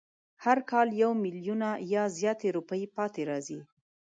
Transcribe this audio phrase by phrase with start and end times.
[0.43, 3.59] هر کال یو میلیونه یا زیاتې روپۍ پاتې راځي.